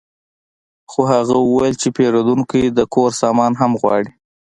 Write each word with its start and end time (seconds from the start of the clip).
خو 0.91 1.01
هغه 1.11 1.35
وویل 1.41 1.75
چې 1.81 1.87
پیرودونکی 1.97 2.63
د 2.69 2.79
کور 2.93 3.11
سامان 3.21 3.51
هم 3.61 3.71
غواړي 3.81 4.09